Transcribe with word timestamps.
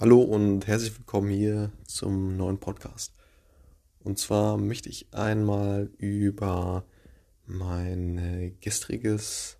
Hallo 0.00 0.20
und 0.20 0.68
herzlich 0.68 0.96
willkommen 0.96 1.28
hier 1.28 1.72
zum 1.84 2.36
neuen 2.36 2.60
Podcast. 2.60 3.12
Und 3.98 4.16
zwar 4.16 4.56
möchte 4.56 4.88
ich 4.88 5.12
einmal 5.12 5.90
über 5.98 6.84
mein 7.46 8.56
gestriges 8.60 9.58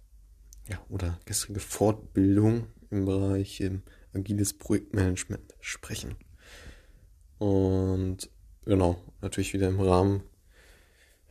ja, 0.68 0.80
oder 0.90 1.18
gestrige 1.24 1.58
Fortbildung 1.58 2.68
im 2.88 3.04
Bereich 3.04 3.60
ähm, 3.62 3.82
agiles 4.14 4.52
Projektmanagement 4.52 5.56
sprechen. 5.58 6.14
Und 7.38 8.30
genau, 8.64 9.02
natürlich 9.20 9.54
wieder 9.54 9.66
im 9.66 9.80
Rahmen 9.80 10.22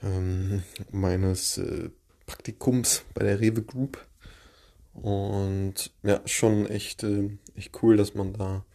ähm, 0.04 0.64
meines 0.92 1.58
äh, 1.60 1.92
Praktikums 2.26 3.06
bei 3.14 3.24
der 3.24 3.40
Rewe 3.40 3.62
Group. 3.62 4.06
Und 4.92 5.94
ja, 6.04 6.20
schon 6.26 6.66
echt, 6.66 7.04
äh, 7.04 7.30
echt 7.56 7.82
cool, 7.82 7.96
dass 7.96 8.14
man 8.14 8.34
da 8.34 8.66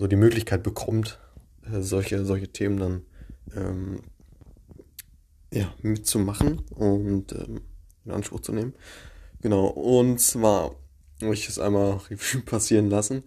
so 0.00 0.06
die 0.06 0.16
Möglichkeit 0.16 0.62
bekommt, 0.62 1.18
äh, 1.70 1.82
solche, 1.82 2.24
solche 2.24 2.48
Themen 2.48 2.78
dann 2.78 3.02
ähm, 3.54 4.00
ja, 5.52 5.74
mitzumachen 5.82 6.60
und 6.70 7.32
ähm, 7.32 7.60
in 8.06 8.12
Anspruch 8.12 8.40
zu 8.40 8.54
nehmen. 8.54 8.72
Genau, 9.42 9.66
und 9.66 10.18
zwar 10.18 10.74
habe 11.20 11.34
ich 11.34 11.50
es 11.50 11.58
einmal 11.58 11.96
Revue 12.10 12.40
passieren 12.40 12.88
lassen. 12.88 13.24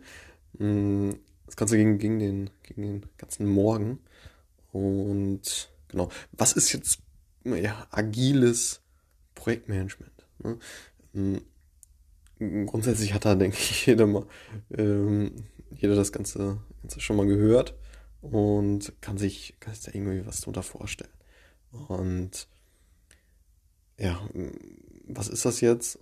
Mm, 0.58 1.12
das 1.46 1.58
Ganze 1.58 1.78
ging 1.78 2.00
gegen 2.00 2.18
den, 2.18 2.50
gegen 2.64 2.82
den 2.82 3.06
ganzen 3.20 3.46
Morgen. 3.46 4.00
Und 4.72 5.70
genau, 5.90 6.10
was 6.32 6.54
ist 6.54 6.74
jetzt 6.74 6.98
ja, 7.46 7.86
agiles 7.92 8.82
Projektmanagement? 9.36 10.26
Ne? 10.40 10.58
Mm, 12.40 12.66
grundsätzlich 12.66 13.14
hat 13.14 13.26
da, 13.26 13.36
denke 13.36 13.58
ich, 13.60 13.86
jeder 13.86 14.08
mal 14.08 14.26
ähm, 14.76 15.34
jeder 15.76 15.96
das 15.96 16.12
Ganze, 16.12 16.60
Ganze 16.82 17.00
schon 17.00 17.18
mal 17.18 17.28
gehört 17.28 17.76
und 18.22 18.94
kann 19.02 19.18
sich, 19.18 19.56
kann 19.60 19.74
sich 19.74 19.84
da 19.84 19.92
irgendwie 19.94 20.26
was 20.26 20.42
drunter 20.42 20.64
vorstellen. 20.64 21.12
Und 21.90 22.48
ja, 23.98 24.28
was 25.08 25.28
ist 25.28 25.46
das 25.46 25.62
jetzt? 25.62 26.00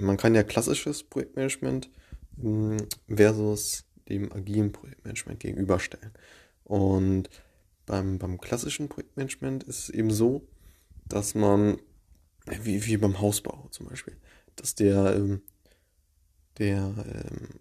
Man 0.00 0.16
kann 0.16 0.34
ja 0.34 0.42
klassisches 0.42 1.02
Projektmanagement 1.02 1.90
hm, 2.40 2.78
versus 3.08 3.84
dem 4.08 4.32
agilen 4.32 4.72
Projektmanagement 4.72 5.40
gegenüberstellen. 5.40 6.12
Und 6.64 7.28
beim, 7.86 8.18
beim 8.18 8.40
klassischen 8.40 8.88
Projektmanagement 8.88 9.64
ist 9.64 9.78
es 9.80 9.90
eben 9.90 10.10
so, 10.10 10.46
dass 11.06 11.34
man, 11.34 11.78
wie, 12.46 12.86
wie 12.86 12.96
beim 12.96 13.20
Hausbau 13.20 13.68
zum 13.70 13.88
Beispiel, 13.88 14.16
dass 14.56 14.74
der, 14.74 15.16
ähm, 15.16 15.42
der 16.58 16.94
ähm, 17.06 17.60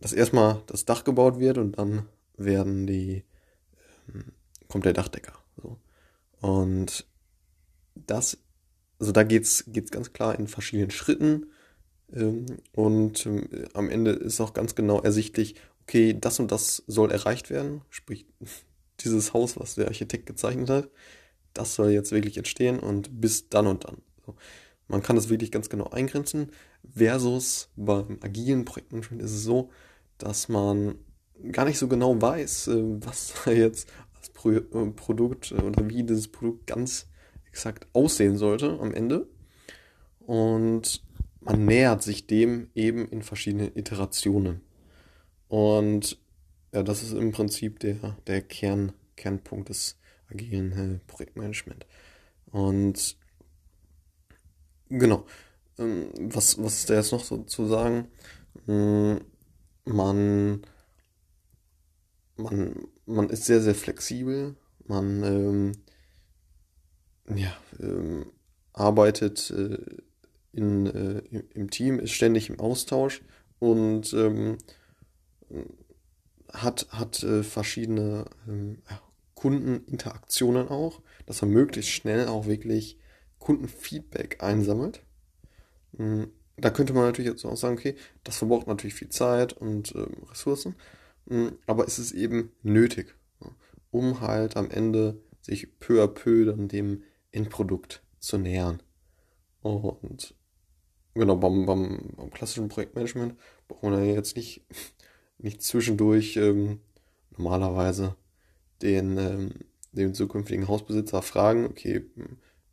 dass 0.00 0.12
erstmal 0.12 0.62
das 0.66 0.84
Dach 0.84 1.04
gebaut 1.04 1.38
wird 1.38 1.58
und 1.58 1.78
dann 1.78 2.06
werden 2.36 2.86
die, 2.86 3.24
ähm, 4.12 4.32
kommt 4.68 4.84
der 4.84 4.92
Dachdecker. 4.92 5.34
So. 5.62 5.78
Und 6.40 7.06
das, 7.94 8.38
also 8.98 9.12
da 9.12 9.22
geht's, 9.22 9.64
geht's 9.68 9.90
ganz 9.90 10.12
klar 10.12 10.38
in 10.38 10.48
verschiedenen 10.48 10.90
Schritten. 10.90 11.46
Ähm, 12.12 12.46
und 12.72 13.26
ähm, 13.26 13.48
am 13.72 13.88
Ende 13.88 14.10
ist 14.10 14.40
auch 14.40 14.52
ganz 14.52 14.74
genau 14.74 15.00
ersichtlich, 15.00 15.54
okay, 15.82 16.16
das 16.18 16.40
und 16.40 16.52
das 16.52 16.82
soll 16.86 17.10
erreicht 17.10 17.50
werden. 17.50 17.82
Sprich, 17.90 18.26
dieses 19.00 19.32
Haus, 19.32 19.58
was 19.58 19.74
der 19.74 19.88
Architekt 19.88 20.26
gezeichnet 20.26 20.70
hat, 20.70 20.90
das 21.52 21.74
soll 21.74 21.90
jetzt 21.90 22.12
wirklich 22.12 22.36
entstehen 22.36 22.80
und 22.80 23.20
bis 23.20 23.48
dann 23.48 23.66
und 23.66 23.84
dann. 23.84 23.98
So. 24.26 24.34
Man 24.88 25.02
kann 25.02 25.16
das 25.16 25.28
wirklich 25.28 25.50
ganz 25.50 25.68
genau 25.68 25.86
eingrenzen. 25.90 26.50
Versus 26.94 27.70
beim 27.76 28.18
agilen 28.20 28.64
Projektmanagement 28.64 29.22
ist 29.22 29.32
es 29.32 29.44
so, 29.44 29.70
dass 30.18 30.48
man 30.48 30.96
gar 31.52 31.64
nicht 31.64 31.78
so 31.78 31.88
genau 31.88 32.20
weiß, 32.20 32.68
äh, 32.68 32.82
was 33.00 33.34
da 33.44 33.52
jetzt 33.52 33.88
als 34.16 34.30
Pro 34.30 34.50
äh, 34.50 34.62
Produkt 34.94 35.52
äh, 35.52 35.56
oder 35.56 35.88
wie 35.88 36.02
dieses 36.02 36.28
Produkt 36.28 36.66
ganz 36.66 37.08
exakt 37.46 37.86
aussehen 37.92 38.36
sollte 38.36 38.78
am 38.80 38.92
Ende. 38.92 39.26
Und 40.20 41.02
man 41.40 41.64
nähert 41.66 42.02
sich 42.02 42.26
dem 42.26 42.70
eben 42.74 43.06
in 43.08 43.22
verschiedenen 43.22 43.76
Iterationen. 43.76 44.62
Und 45.48 46.18
ja, 46.72 46.82
das 46.82 47.02
ist 47.02 47.12
im 47.12 47.32
Prinzip 47.32 47.78
der, 47.80 48.16
der 48.26 48.42
Kern, 48.42 48.92
Kernpunkt 49.16 49.68
des 49.68 49.98
agilen 50.30 50.72
äh, 50.72 50.98
Projektmanagement. 51.06 51.86
Und 52.46 53.16
genau, 54.98 55.26
ähm, 55.78 56.10
was, 56.18 56.62
was 56.62 56.78
ist 56.78 56.90
da 56.90 56.94
jetzt 56.94 57.12
noch 57.12 57.24
so 57.24 57.38
zu 57.38 57.66
sagen? 57.66 58.08
Hm, 58.66 59.20
man, 59.84 60.62
man, 62.36 62.88
man 63.06 63.30
ist 63.30 63.44
sehr, 63.44 63.60
sehr 63.60 63.74
flexibel. 63.74 64.56
Man 64.86 65.22
ähm, 65.22 65.72
ja, 67.36 67.56
ähm, 67.80 68.26
arbeitet 68.72 69.50
äh, 69.50 69.78
in, 70.52 70.86
äh, 70.86 71.22
im 71.54 71.70
Team, 71.70 71.98
ist 71.98 72.12
ständig 72.12 72.50
im 72.50 72.60
Austausch 72.60 73.22
und 73.58 74.12
ähm, 74.12 74.58
hat, 76.52 76.86
hat 76.90 77.22
äh, 77.22 77.42
verschiedene 77.42 78.26
Kundeninteraktionen 79.34 80.68
auch, 80.68 81.00
dass 81.26 81.42
er 81.42 81.48
möglichst 81.48 81.90
schnell 81.90 82.28
auch 82.28 82.46
wirklich 82.46 82.98
Kundenfeedback 83.44 84.42
einsammelt. 84.42 85.02
Mhm 85.92 86.30
da 86.56 86.70
könnte 86.70 86.92
man 86.92 87.04
natürlich 87.04 87.30
jetzt 87.30 87.44
auch 87.44 87.56
sagen, 87.56 87.76
okay, 87.76 87.96
das 88.22 88.36
verbraucht 88.36 88.66
natürlich 88.66 88.94
viel 88.94 89.08
Zeit 89.08 89.52
und 89.52 89.94
ähm, 89.94 90.24
Ressourcen, 90.30 90.76
mh, 91.26 91.48
hm, 91.48 91.58
aber 91.66 91.86
es 91.86 91.98
ist 91.98 92.12
eben 92.12 92.52
nötig, 92.62 93.14
um 93.90 94.20
halt 94.20 94.56
am 94.56 94.70
Ende 94.70 95.20
sich 95.40 95.78
peu 95.78 96.02
à 96.02 96.06
peu 96.06 96.46
dann 96.46 96.68
dem 96.68 97.02
Endprodukt 97.32 98.02
zu 98.18 98.38
nähern. 98.38 98.82
Und 99.62 100.34
genau, 101.14 101.36
beim, 101.36 101.66
beim, 101.66 102.12
beim 102.16 102.30
klassischen 102.30 102.68
Projektmanagement 102.68 103.36
braucht 103.66 103.82
man 103.82 103.92
ja 103.94 104.14
jetzt 104.14 104.36
nicht, 104.36 104.64
nicht 105.38 105.62
zwischendurch 105.62 106.36
ähm, 106.36 106.80
normalerweise 107.36 108.16
den, 108.82 109.18
ähm, 109.18 109.50
den 109.92 110.14
zukünftigen 110.14 110.68
Hausbesitzer 110.68 111.22
fragen, 111.22 111.66
okay, 111.66 112.04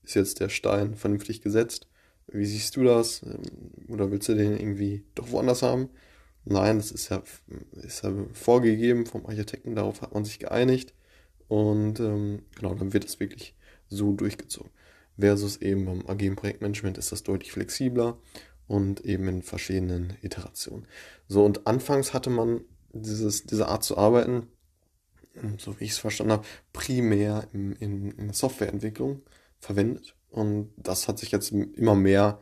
ist 0.04 0.16
jetzt 0.16 0.40
der 0.40 0.50
Stein 0.50 0.96
vernünftig 0.96 1.42
gesetzt? 1.42 1.88
Wie 2.28 2.46
siehst 2.46 2.76
du 2.76 2.84
das? 2.84 3.24
Ähm, 3.24 3.42
oder 3.88 4.12
willst 4.12 4.30
du 4.30 4.36
den 4.36 4.54
irgendwie 4.54 5.04
doch 5.16 5.32
woanders 5.32 5.62
haben? 5.62 5.90
Nein, 6.46 6.78
das 6.78 6.92
ist 6.92 7.10
ja, 7.10 7.22
ist 7.74 8.04
ja 8.04 8.12
vorgegeben 8.34 9.06
vom 9.06 9.26
Architekten, 9.26 9.76
darauf 9.76 10.02
hat 10.02 10.14
man 10.14 10.26
sich 10.26 10.40
geeinigt. 10.40 10.94
Und 11.48 12.00
ähm, 12.00 12.44
genau, 12.56 12.74
dann 12.74 12.94
wird 12.94 13.06
es 13.06 13.20
wirklich 13.20 13.56
so 13.90 14.14
durchgezogen. 14.14 14.72
Versus 15.20 15.58
eben 15.58 15.86
beim 15.86 16.08
agilen 16.08 16.36
Projektmanagement 16.36 16.98
ist 16.98 17.12
das 17.12 17.24
deutlich 17.24 17.52
flexibler 17.52 18.18
und 18.68 19.02
eben 19.02 19.28
in 19.28 19.42
verschiedenen 19.44 20.14
Iterationen. 20.22 20.88
So, 21.28 21.44
und 21.46 21.68
anfangs 21.68 22.14
hatte 22.14 22.30
man 22.30 22.62
dieses, 22.94 23.44
diese 23.44 23.68
Art 23.68 23.84
zu 23.84 23.98
arbeiten, 23.98 24.48
so 25.58 25.80
wie 25.80 25.86
ich 25.86 25.92
es 25.92 25.98
verstanden 25.98 26.34
habe, 26.34 26.46
primär 26.74 27.48
in, 27.54 27.74
in, 27.74 28.12
in 28.12 28.26
der 28.28 28.34
Softwareentwicklung 28.34 29.22
verwendet. 29.62 30.16
Und 30.30 30.74
das 30.78 31.08
hat 31.08 31.20
sich 31.20 31.32
jetzt 31.32 31.52
immer 31.52 31.96
mehr 31.96 32.40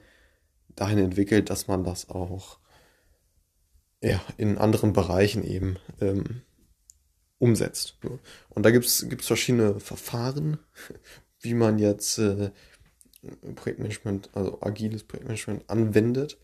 dahin 0.76 0.98
entwickelt, 0.98 1.50
dass 1.50 1.68
man 1.68 1.84
das 1.84 2.10
auch 2.10 2.60
ja, 4.02 4.22
in 4.38 4.58
anderen 4.58 4.94
Bereichen 4.94 5.44
eben 5.44 5.78
ähm, 6.00 6.42
umsetzt. 7.38 7.98
Und 8.50 8.66
da 8.66 8.72
gibt 8.72 8.86
es 8.86 9.06
verschiedene 9.20 9.80
Verfahren, 9.80 10.60
wie 11.42 11.54
man 11.54 11.80
jetzt 11.80 12.18
äh, 12.18 12.52
Projektmanagement, 13.56 14.30
also 14.34 14.62
agiles 14.62 15.04
Projektmanagement 15.04 15.70
anwendet. 15.70 16.38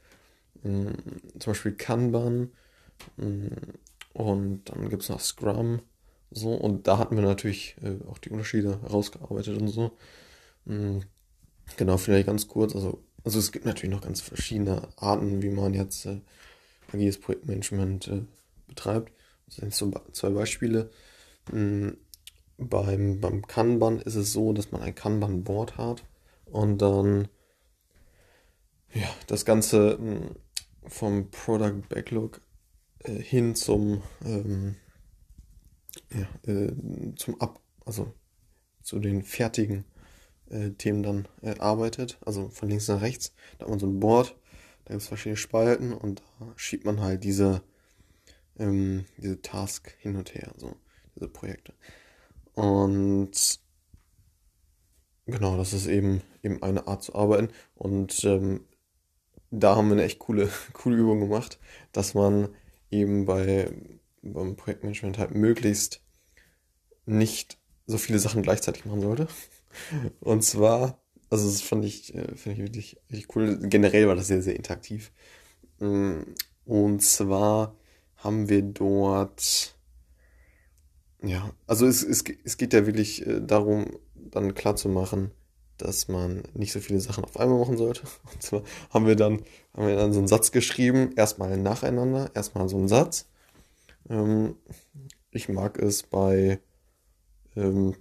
Ähm, 0.64 0.94
zum 1.40 1.52
Beispiel 1.52 1.74
Kanban 1.74 2.52
ähm, 3.18 3.52
und 4.14 4.64
dann 4.66 4.90
gibt 4.90 5.04
es 5.04 5.10
noch 5.10 5.20
Scrum. 5.20 5.82
So, 6.32 6.54
und 6.54 6.88
da 6.88 6.98
hatten 6.98 7.16
wir 7.16 7.24
natürlich 7.24 7.76
äh, 7.82 8.04
auch 8.10 8.18
die 8.18 8.30
Unterschiede 8.30 8.82
herausgearbeitet 8.82 9.62
und 9.62 9.68
so. 9.68 9.92
Ähm, 10.68 11.04
Genau, 11.78 11.98
vielleicht 11.98 12.28
ganz 12.28 12.48
kurz. 12.48 12.76
Also, 12.76 13.04
also 13.24 13.40
es 13.40 13.52
gibt 13.52 13.66
natürlich 13.66 13.94
noch 13.94 14.02
ganz 14.02 14.22
verschiedene 14.22 14.88
Arten, 14.98 15.42
wie 15.42 15.50
man 15.50 15.74
jetzt 15.74 16.06
äh, 16.06 16.22
agiles 16.92 17.20
Projektmanagement 17.20 18.08
äh, 18.08 18.22
betreibt. 18.68 19.12
Das 19.48 19.58
sind 19.58 19.74
so 19.74 19.92
zwei 20.12 20.30
Beispiele. 20.30 20.90
Mhm. 21.52 21.98
Beim, 22.58 23.20
beim 23.20 23.46
Kanban 23.46 24.00
ist 24.00 24.16
es 24.16 24.32
so, 24.32 24.54
dass 24.54 24.72
man 24.72 24.82
ein 24.82 24.96
Kanban-Board 24.96 25.78
hat 25.78 26.06
und 26.46 26.82
dann 26.82 27.28
ja, 28.94 29.10
das 29.28 29.44
Ganze 29.44 29.98
mh, 30.00 30.36
vom 30.88 31.30
Product 31.32 31.82
Backlog 31.90 32.40
äh, 33.00 33.12
hin 33.12 33.56
zum 33.56 34.04
ähm, 34.24 34.78
ja, 36.14 36.50
äh, 36.50 36.72
zum 37.18 37.42
Ab, 37.42 37.60
also 37.86 38.14
zu 38.82 39.00
den 39.00 39.24
fertigen 39.24 39.84
äh, 40.56 40.72
Themen 40.72 41.04
dann 41.04 41.28
äh, 41.42 41.58
arbeitet, 41.60 42.18
also 42.26 42.50
von 42.50 42.70
links 42.70 42.88
nach 42.88 43.02
rechts. 43.02 43.34
Da 43.58 43.66
hat 43.66 43.70
man 43.70 43.80
so 43.80 43.88
ein 43.88 44.00
Board, 44.00 44.36
da 44.86 44.94
gibt 44.94 45.02
es 45.02 45.08
verschiedene 45.08 45.38
Spalten 45.38 45.94
und 45.94 46.22
da 46.40 46.48
schiebt 46.56 46.86
man 46.86 47.02
halt 47.02 47.24
diese, 47.24 47.62
ähm, 48.58 49.06
diese 49.18 49.42
Task 49.42 49.96
hin 50.00 50.16
und 50.16 50.34
her, 50.34 50.54
so 50.58 50.76
diese 51.16 51.28
Projekte. 51.28 51.74
Und 52.54 53.60
genau, 55.26 55.58
das 55.58 55.74
ist 55.74 55.88
eben 55.88 56.22
eben 56.46 56.62
eine 56.64 56.88
Art 56.88 57.04
zu 57.04 57.16
arbeiten. 57.16 57.50
Und 57.76 58.24
ähm, 58.24 58.66
da 59.52 59.76
haben 59.76 59.88
wir 59.88 59.94
eine 59.94 60.04
echt 60.04 60.20
coole, 60.20 60.50
coole 60.74 60.98
Übung 60.98 61.20
gemacht, 61.20 61.60
dass 61.92 62.14
man 62.14 62.50
eben 62.92 63.26
bei 63.26 63.72
beim 64.22 64.56
Projektmanagement 64.56 65.20
halt 65.20 65.36
möglichst 65.36 66.02
nicht 67.06 67.60
so 67.86 68.00
viele 68.00 68.18
Sachen 68.18 68.42
gleichzeitig 68.42 68.86
machen 68.86 69.02
sollte. 69.02 69.28
Und 70.20 70.44
zwar, 70.44 71.00
also 71.30 71.46
das 71.46 71.62
fand 71.62 71.86
ich, 71.86 72.14
äh, 72.16 72.36
fand 72.36 72.58
ich 72.58 72.64
wirklich, 72.64 72.98
wirklich 73.08 73.36
cool. 73.36 73.60
Generell 73.70 74.08
war 74.08 74.16
das 74.16 74.28
sehr, 74.28 74.42
sehr 74.42 74.56
interaktiv. 74.56 75.12
Mm, 75.80 76.22
und 76.66 77.02
zwar 77.02 77.76
haben 78.18 78.50
wir 78.50 78.62
dort, 78.62 79.76
ja, 81.24 81.52
also 81.68 81.86
es, 81.86 82.04
es, 82.04 82.24
es 82.44 82.58
geht 82.58 82.74
ja 82.74 82.86
wirklich 82.86 83.26
äh, 83.26 83.42
darum, 83.42 84.00
dann 84.16 84.54
klar 84.54 84.76
zu 84.76 84.90
machen, 84.90 85.32
dass 85.78 86.08
man 86.08 86.44
nicht 86.54 86.72
so 86.72 86.80
viele 86.80 87.00
Sachen 87.00 87.24
auf 87.24 87.38
einmal 87.40 87.60
machen 87.60 87.78
sollte. 87.78 88.04
Und 88.34 88.42
zwar 88.42 88.64
haben 88.90 89.06
wir 89.06 89.16
dann, 89.16 89.44
haben 89.74 89.88
wir 89.88 89.96
dann 89.96 90.14
so 90.14 90.20
einen 90.20 90.28
Satz 90.28 90.52
geschrieben, 90.52 91.12
erstmal 91.16 91.58
nacheinander, 91.58 92.32
erstmal 92.34 92.70
so 92.70 92.78
einen 92.78 92.88
Satz. 92.88 93.28
Ähm, 94.10 94.56
ich 95.32 95.50
mag 95.50 95.78
es 95.80 96.04
bei 96.04 96.60
ähm, 97.56 97.96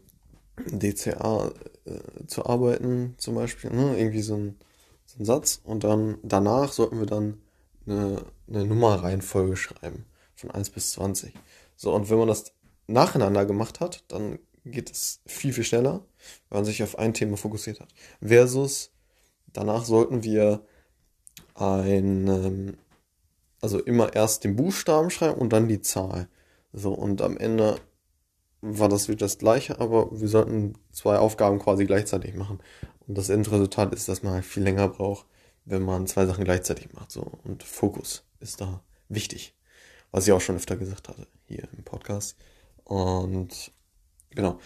DCA 0.56 1.52
äh, 1.84 2.26
zu 2.26 2.46
arbeiten, 2.46 3.14
zum 3.18 3.34
Beispiel, 3.34 3.70
ne? 3.70 3.98
irgendwie 3.98 4.22
so 4.22 4.36
ein, 4.36 4.56
so 5.04 5.20
ein 5.20 5.24
Satz. 5.24 5.60
Und 5.64 5.84
dann 5.84 6.18
danach 6.22 6.72
sollten 6.72 6.98
wir 6.98 7.06
dann 7.06 7.42
eine, 7.86 8.24
eine 8.48 8.64
Nummerreihenfolge 8.64 9.56
schreiben, 9.56 10.06
von 10.34 10.50
1 10.50 10.70
bis 10.70 10.92
20. 10.92 11.34
So, 11.76 11.94
und 11.94 12.10
wenn 12.10 12.18
man 12.18 12.28
das 12.28 12.52
nacheinander 12.86 13.44
gemacht 13.46 13.80
hat, 13.80 14.04
dann 14.08 14.38
geht 14.64 14.90
es 14.90 15.20
viel, 15.26 15.52
viel 15.52 15.64
schneller, 15.64 16.04
weil 16.48 16.58
man 16.58 16.64
sich 16.64 16.82
auf 16.82 16.98
ein 16.98 17.14
Thema 17.14 17.36
fokussiert 17.36 17.80
hat. 17.80 17.88
Versus 18.22 18.92
danach 19.52 19.84
sollten 19.84 20.22
wir 20.22 20.64
ein, 21.54 22.26
ähm, 22.28 22.76
also 23.60 23.80
immer 23.80 24.14
erst 24.14 24.44
den 24.44 24.56
Buchstaben 24.56 25.10
schreiben 25.10 25.40
und 25.40 25.52
dann 25.52 25.68
die 25.68 25.80
Zahl. 25.80 26.28
So, 26.72 26.92
und 26.92 27.22
am 27.22 27.36
Ende 27.36 27.78
war 28.66 28.88
das 28.88 29.08
wieder 29.08 29.18
das 29.18 29.36
gleiche, 29.36 29.78
aber 29.78 30.08
wir 30.10 30.28
sollten 30.28 30.74
zwei 30.90 31.18
Aufgaben 31.18 31.58
quasi 31.58 31.84
gleichzeitig 31.84 32.34
machen. 32.34 32.60
Und 33.06 33.18
das 33.18 33.28
Endresultat 33.28 33.92
ist, 33.92 34.08
dass 34.08 34.22
man 34.22 34.32
halt 34.32 34.44
viel 34.46 34.62
länger 34.62 34.88
braucht, 34.88 35.26
wenn 35.66 35.82
man 35.82 36.06
zwei 36.06 36.24
Sachen 36.24 36.44
gleichzeitig 36.44 36.92
macht. 36.94 37.10
So. 37.10 37.30
Und 37.44 37.62
Fokus 37.62 38.24
ist 38.40 38.62
da 38.62 38.82
wichtig. 39.10 39.54
Was 40.12 40.26
ich 40.26 40.32
auch 40.32 40.40
schon 40.40 40.56
öfter 40.56 40.76
gesagt 40.76 41.08
hatte 41.08 41.26
hier 41.46 41.68
im 41.76 41.84
Podcast. 41.84 42.36
Und 42.84 43.70
genau, 44.30 44.58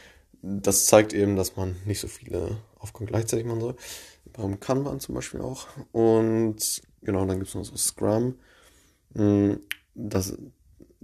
das 0.43 0.87
zeigt 0.87 1.13
eben, 1.13 1.35
dass 1.35 1.57
man 1.57 1.75
nicht 1.85 1.99
so 1.99 2.07
viele 2.07 2.59
Aufgaben 2.79 3.07
gleichzeitig 3.07 3.47
machen 3.47 3.61
soll. 3.61 3.77
Beim 4.33 4.61
Kanban 4.61 5.01
zum 5.01 5.17
Beispiel 5.17 5.41
auch. 5.41 5.67
Und 5.91 6.83
genau, 7.03 7.27
dann 7.27 7.39
gibt 7.39 7.49
es 7.49 7.55
noch 7.57 7.65
so 7.65 7.77
Scrum. 7.77 8.39
Hm, 9.15 9.61
das, 9.97 10.39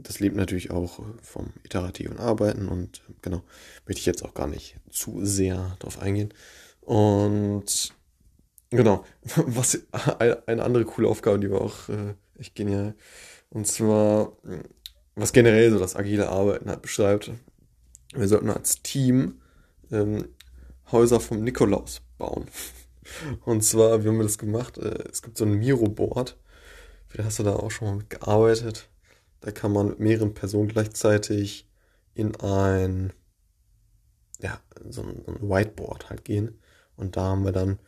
das 0.05 0.21
lebt 0.21 0.37
natürlich 0.37 0.71
auch 0.71 1.01
vom 1.23 1.53
iterativen 1.65 2.19
Arbeiten 2.19 2.69
und 2.69 3.03
genau, 3.23 3.43
möchte 3.87 4.01
ich 4.01 4.07
jetzt 4.07 4.25
auch 4.25 4.35
gar 4.35 4.47
nicht 4.47 4.77
zu 4.91 5.25
sehr 5.25 5.77
drauf 5.81 5.99
eingehen. 5.99 6.33
Und 6.81 7.93
genau, 8.71 9.05
was 9.37 9.81
eine 10.19 10.63
andere 10.63 10.85
coole 10.85 11.09
Aufgabe, 11.09 11.41
die 11.41 11.51
war 11.51 11.63
auch 11.63 11.89
äh, 11.89 12.15
echt 12.39 12.55
genial. 12.55 12.95
Und 13.51 13.67
zwar, 13.67 14.33
was 15.15 15.33
generell 15.33 15.71
so 15.71 15.79
das 15.79 15.97
agile 15.97 16.29
Arbeiten 16.29 16.69
halt 16.69 16.83
beschreibt. 16.83 17.31
Wir 18.15 18.29
sollten 18.29 18.51
als 18.51 18.83
Team 18.83 19.41
ähm, 19.91 20.29
Häuser 20.93 21.21
vom 21.21 21.43
Nikolaus 21.43 22.03
bauen. 22.19 22.47
Und 23.45 23.63
zwar, 23.63 24.03
wie 24.03 24.09
haben 24.09 24.17
wir 24.17 24.25
das 24.25 24.39
gemacht? 24.39 24.79
Äh, 24.79 25.05
es 25.11 25.23
gibt 25.23 25.39
so 25.39 25.45
ein 25.45 25.55
Miro-Board. 25.55 26.37
Vielleicht 27.07 27.27
hast 27.27 27.39
du 27.39 27.43
da 27.45 27.55
auch 27.55 27.71
schon 27.71 27.89
mal 27.89 27.97
mitgearbeitet. 27.97 28.89
Da 29.45 29.51
kann 29.51 29.73
man 29.73 29.89
mit 29.89 30.01
mehreren 30.01 30.33
Personen 30.33 30.69
gleichzeitig 30.69 31.69
in 32.15 32.35
ein, 32.37 33.13
ja, 34.41 34.59
so 34.89 35.03
ein, 35.03 35.23
Whiteboard 35.27 36.09
halt 36.09 36.25
gehen. 36.25 36.59
Und 36.97 37.19
da 37.19 37.25
haben 37.25 37.45
wir 37.45 37.53
dann, 37.53 37.79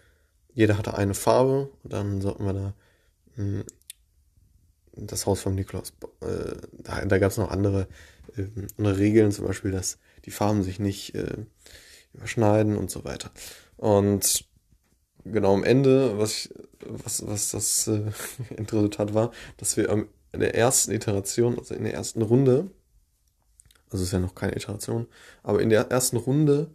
jeder 0.52 0.76
hatte 0.76 0.98
eine 0.98 1.14
Farbe 1.14 1.70
und 1.82 1.92
dann 1.94 2.20
sollten 2.20 2.44
wir 2.44 2.52
da 2.52 2.74
mh, 3.36 3.60
hm, 3.60 3.64
das 4.96 5.24
Haus 5.24 5.40
vom 5.40 5.54
Nikolaus, 5.54 5.94
äh, 6.20 6.56
da, 6.72 7.02
da 7.06 7.18
gab 7.18 7.30
es 7.30 7.38
noch 7.38 7.50
andere, 7.50 7.88
äh, 8.36 8.44
andere 8.76 8.98
Regeln, 8.98 9.32
zum 9.32 9.46
Beispiel, 9.46 9.70
dass 9.70 9.98
die 10.26 10.30
Farben 10.32 10.62
sich 10.62 10.78
nicht 10.78 11.14
äh, 11.14 11.38
überschneiden 12.12 12.76
und 12.76 12.90
so 12.90 13.02
weiter. 13.04 13.30
Und 13.78 14.44
genau 15.24 15.54
am 15.54 15.64
Ende, 15.64 16.18
was, 16.18 16.32
ich, 16.32 16.54
was, 16.80 17.26
was 17.26 17.52
das 17.52 17.88
äh, 17.88 18.10
Endresultat 18.56 19.14
war, 19.14 19.32
dass 19.56 19.78
wir 19.78 19.88
am 19.88 20.08
in 20.32 20.40
der 20.40 20.54
ersten 20.54 20.92
Iteration, 20.92 21.58
also 21.58 21.74
in 21.74 21.84
der 21.84 21.94
ersten 21.94 22.22
Runde, 22.22 22.70
also 23.90 24.04
ist 24.04 24.12
ja 24.12 24.18
noch 24.18 24.34
keine 24.34 24.56
Iteration, 24.56 25.06
aber 25.42 25.60
in 25.62 25.70
der 25.70 25.90
ersten 25.90 26.16
Runde 26.16 26.70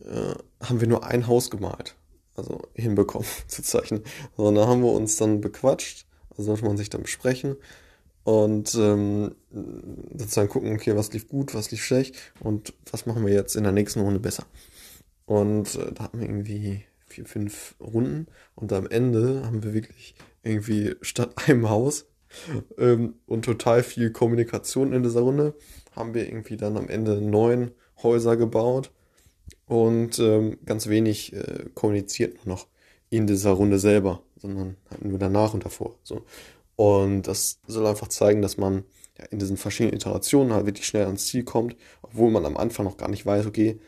äh, 0.00 0.34
haben 0.64 0.80
wir 0.80 0.88
nur 0.88 1.04
ein 1.04 1.26
Haus 1.26 1.50
gemalt, 1.50 1.94
also 2.34 2.62
hinbekommen 2.74 3.28
zu 3.46 3.62
zeichnen. 3.62 4.02
Sondern 4.36 4.54
da 4.56 4.66
haben 4.66 4.82
wir 4.82 4.92
uns 4.92 5.16
dann 5.16 5.40
bequatscht, 5.40 6.06
also 6.30 6.42
sollte 6.44 6.64
man 6.64 6.76
sich 6.76 6.90
dann 6.90 7.02
besprechen 7.02 7.56
und 8.24 8.74
ähm, 8.74 9.34
sozusagen 10.14 10.48
gucken, 10.48 10.74
okay, 10.74 10.96
was 10.96 11.12
lief 11.12 11.28
gut, 11.28 11.54
was 11.54 11.70
lief 11.70 11.82
schlecht 11.82 12.16
und 12.40 12.74
was 12.90 13.06
machen 13.06 13.24
wir 13.24 13.32
jetzt 13.32 13.56
in 13.56 13.64
der 13.64 13.72
nächsten 13.72 14.00
Runde 14.00 14.20
besser. 14.20 14.44
Und 15.26 15.76
äh, 15.76 15.92
da 15.92 16.04
hatten 16.04 16.20
wir 16.20 16.28
irgendwie 16.28 16.84
vier, 17.06 17.26
fünf 17.26 17.74
Runden 17.80 18.26
und 18.54 18.72
am 18.72 18.86
Ende 18.86 19.44
haben 19.44 19.62
wir 19.62 19.74
wirklich 19.74 20.14
irgendwie 20.42 20.96
statt 21.02 21.48
einem 21.48 21.68
Haus 21.68 22.06
ähm, 22.78 23.14
und 23.26 23.44
total 23.44 23.82
viel 23.82 24.10
Kommunikation 24.10 24.92
in 24.92 25.02
dieser 25.02 25.20
Runde. 25.20 25.54
Haben 25.92 26.14
wir 26.14 26.26
irgendwie 26.26 26.56
dann 26.56 26.76
am 26.76 26.88
Ende 26.88 27.20
neun 27.20 27.72
Häuser 28.02 28.36
gebaut 28.36 28.90
und 29.66 30.18
ähm, 30.18 30.58
ganz 30.64 30.88
wenig 30.88 31.32
äh, 31.32 31.66
kommuniziert 31.74 32.46
noch 32.46 32.66
in 33.10 33.26
dieser 33.26 33.50
Runde 33.50 33.78
selber, 33.78 34.22
sondern 34.36 34.76
halt 34.90 35.04
nur 35.04 35.18
danach 35.18 35.54
und 35.54 35.64
davor. 35.64 35.96
So. 36.02 36.22
Und 36.76 37.22
das 37.22 37.60
soll 37.66 37.86
einfach 37.86 38.08
zeigen, 38.08 38.40
dass 38.40 38.56
man 38.56 38.84
ja, 39.18 39.26
in 39.26 39.38
diesen 39.38 39.56
verschiedenen 39.56 39.96
Iterationen 39.96 40.52
halt 40.52 40.66
wirklich 40.66 40.86
schnell 40.86 41.06
ans 41.06 41.26
Ziel 41.26 41.44
kommt, 41.44 41.76
obwohl 42.02 42.30
man 42.30 42.46
am 42.46 42.56
Anfang 42.56 42.86
noch 42.86 42.96
gar 42.96 43.10
nicht 43.10 43.26
weiß, 43.26 43.46
okay, 43.46 43.78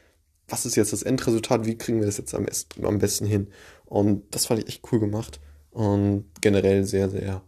was 0.49 0.67
ist 0.67 0.77
jetzt 0.77 0.93
das 0.93 1.03
Endresultat, 1.03 1.65
wie 1.65 1.79
kriegen 1.79 2.01
wir 2.01 2.07
das 2.07 2.19
jetzt 2.19 2.35
am 2.35 2.47
am 2.83 2.99
besten 2.99 3.27
hin. 3.27 3.49
Und 3.87 4.35
das 4.35 4.47
fand 4.47 4.61
ich 4.61 4.69
echt 4.69 4.93
cool 4.93 5.01
gemacht 5.01 5.41
und 5.71 6.27
generell 6.41 6.85
sehr, 6.85 7.09
sehr 7.09 7.43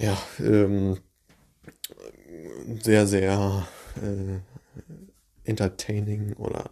ja, 0.00 0.18
ähm, 0.38 0.98
sehr, 2.82 3.06
sehr 3.06 3.68
äh, 3.96 5.48
entertaining 5.48 6.32
oder 6.34 6.70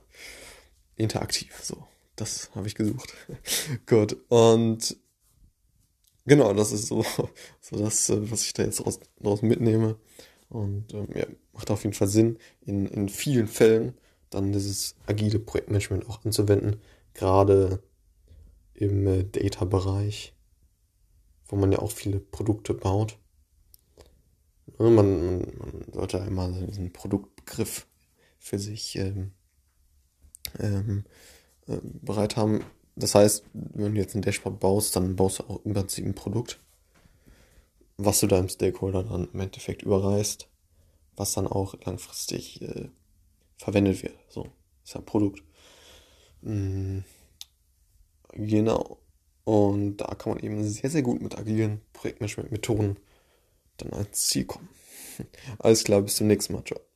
interaktiv. 0.96 1.54
So, 1.62 1.86
das 2.16 2.50
habe 2.54 2.66
ich 2.66 2.74
gesucht. 2.74 3.12
Gut, 3.86 4.16
und 4.28 4.96
genau, 6.24 6.54
das 6.54 6.72
ist 6.72 6.86
so, 6.86 7.04
so 7.60 7.78
das, 7.78 8.08
äh, 8.08 8.30
was 8.30 8.44
ich 8.44 8.54
da 8.54 8.64
jetzt 8.64 8.84
raus, 8.84 8.98
raus 9.22 9.42
mitnehme. 9.42 9.96
Und 10.48 10.94
ähm, 10.94 11.08
ja, 11.14 11.26
macht 11.52 11.70
auf 11.70 11.84
jeden 11.84 11.94
Fall 11.94 12.08
Sinn, 12.08 12.38
in, 12.64 12.86
in 12.86 13.10
vielen 13.10 13.48
Fällen 13.48 13.94
dann 14.30 14.52
dieses 14.52 14.94
agile 15.06 15.38
Projektmanagement 15.38 16.08
auch 16.08 16.24
anzuwenden, 16.24 16.80
gerade 17.12 17.82
im 18.72 19.06
äh, 19.06 19.24
Data-Bereich 19.24 20.32
wo 21.48 21.56
man 21.56 21.72
ja 21.72 21.78
auch 21.78 21.90
viele 21.90 22.20
Produkte 22.20 22.74
baut. 22.74 23.18
Man, 24.78 24.94
man, 24.94 25.40
man 25.58 25.84
sollte 25.92 26.22
einmal 26.22 26.52
diesen 26.66 26.92
Produktbegriff 26.92 27.86
für 28.38 28.58
sich 28.58 28.96
ähm, 28.96 29.32
ähm, 30.58 31.04
äh, 31.66 31.78
bereit 31.82 32.36
haben. 32.36 32.64
Das 32.96 33.14
heißt, 33.14 33.44
wenn 33.52 33.94
du 33.94 34.00
jetzt 34.00 34.14
ein 34.14 34.22
Dashboard 34.22 34.60
baust, 34.60 34.96
dann 34.96 35.16
baust 35.16 35.38
du 35.38 35.44
auch 35.44 35.64
im 35.64 35.72
Prinzip 35.72 36.04
ein 36.04 36.14
Produkt, 36.14 36.60
was 37.96 38.20
du 38.20 38.26
deinem 38.26 38.48
Stakeholder 38.48 39.04
dann 39.04 39.28
im 39.32 39.40
Endeffekt 39.40 39.82
überreißt, 39.82 40.48
was 41.16 41.32
dann 41.32 41.46
auch 41.46 41.74
langfristig 41.84 42.62
äh, 42.62 42.88
verwendet 43.56 44.02
wird. 44.02 44.14
So, 44.28 44.48
ist 44.84 44.94
ja 44.94 45.00
ein 45.00 45.06
Produkt. 45.06 45.42
Mhm. 46.42 47.04
Genau. 48.32 48.98
Und 49.48 49.96
da 49.96 50.14
kann 50.14 50.34
man 50.34 50.42
eben 50.44 50.62
sehr, 50.62 50.90
sehr 50.90 51.00
gut 51.00 51.22
mit 51.22 51.38
agilen 51.38 51.80
Projektmanagement-Methoden 51.94 52.98
dann 53.78 53.94
ans 53.94 54.28
Ziel 54.28 54.44
kommen. 54.44 54.68
Alles 55.60 55.84
klar, 55.84 56.02
bis 56.02 56.16
zum 56.16 56.26
nächsten 56.28 56.52
Mal. 56.54 56.64
Ciao. 56.64 56.87